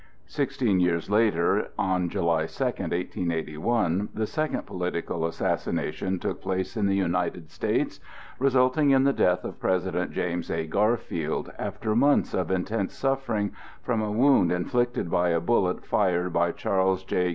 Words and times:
Sixteen 0.25 0.79
years 0.79 1.11
later, 1.11 1.67
on 1.77 2.09
July 2.09 2.47
2, 2.47 2.63
1881, 2.63 4.09
the 4.15 4.25
second 4.25 4.65
political 4.65 5.27
assassination 5.27 6.17
took 6.17 6.41
place 6.41 6.75
in 6.75 6.87
the 6.87 6.95
United 6.95 7.51
States, 7.51 7.99
resulting 8.39 8.89
in 8.89 9.03
the 9.03 9.13
death 9.13 9.43
of 9.45 9.59
President 9.59 10.09
James 10.11 10.49
A. 10.49 10.65
Garfield, 10.65 11.51
after 11.59 11.95
months 11.95 12.33
of 12.33 12.49
intense 12.49 12.95
suffering 12.95 13.51
from 13.83 14.01
a 14.01 14.11
wound 14.11 14.51
inflicted 14.51 15.11
by 15.11 15.29
a 15.29 15.39
bullet 15.39 15.85
fired 15.85 16.33
by 16.33 16.51
Charles 16.51 17.03
J. 17.03 17.29